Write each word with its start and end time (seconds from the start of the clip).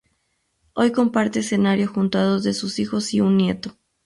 Hoy 0.73 0.91
comparte 0.93 1.41
escenario 1.41 1.87
junto 1.87 2.17
a 2.17 2.23
dos 2.23 2.43
de 2.43 2.55
sus 2.55 2.79
hijos 2.79 3.13
y 3.13 3.21
un 3.21 3.37
nieto. 3.37 3.77